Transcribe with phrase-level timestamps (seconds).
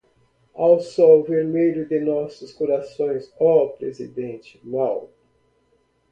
[0.55, 5.11] Ao sol vermelho de nossos corações, ó, Presidente Mao